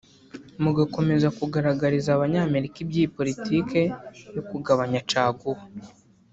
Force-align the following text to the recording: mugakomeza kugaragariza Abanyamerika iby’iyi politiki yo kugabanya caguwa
mugakomeza 0.63 1.27
kugaragariza 1.37 2.09
Abanyamerika 2.13 2.75
iby’iyi 2.83 3.13
politiki 3.17 3.81
yo 4.35 4.41
kugabanya 4.49 4.99
caguwa 5.09 5.61